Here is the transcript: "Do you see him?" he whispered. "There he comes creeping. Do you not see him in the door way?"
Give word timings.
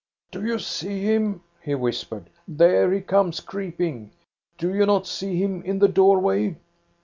"Do 0.31 0.43
you 0.43 0.57
see 0.57 1.03
him?" 1.03 1.43
he 1.61 1.75
whispered. 1.75 2.31
"There 2.47 2.91
he 2.91 3.01
comes 3.01 3.39
creeping. 3.39 4.09
Do 4.57 4.73
you 4.73 4.87
not 4.87 5.05
see 5.05 5.35
him 5.37 5.61
in 5.61 5.77
the 5.77 5.87
door 5.89 6.19
way?" 6.19 6.55